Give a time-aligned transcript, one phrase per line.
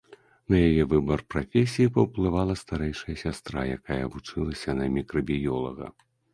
[0.51, 5.87] На яе выбар прафесіі паўплывала старэйшая сястра, якая вучылася на мікрабіёлага.